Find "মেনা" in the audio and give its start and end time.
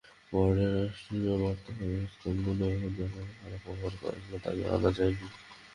2.37-2.67